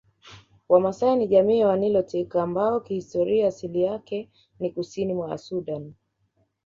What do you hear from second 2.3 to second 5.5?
ambayo kihistoria asilia yake ni Kusini mwa